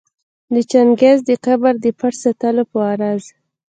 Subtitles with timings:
[0.53, 3.25] د چنګیز د قبر د پټ ساتلو په غرض